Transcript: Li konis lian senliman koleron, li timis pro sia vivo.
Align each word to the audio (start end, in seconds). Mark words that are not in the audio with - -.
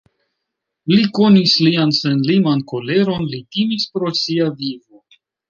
Li 0.93 1.03
konis 1.17 1.53
lian 1.65 1.93
senliman 1.97 2.65
koleron, 2.73 3.29
li 3.35 3.43
timis 3.59 3.87
pro 3.99 4.13
sia 4.23 4.51
vivo. 4.65 5.07